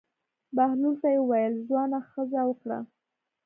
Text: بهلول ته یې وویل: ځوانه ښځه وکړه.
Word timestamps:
بهلول 0.55 0.95
ته 1.01 1.07
یې 1.13 1.19
وویل: 1.21 1.53
ځوانه 1.67 1.99
ښځه 2.09 2.41
وکړه. 2.49 2.79